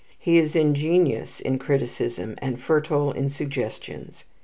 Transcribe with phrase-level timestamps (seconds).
[0.17, 4.23] He is ingenious in criticism, and fertile in suggestions.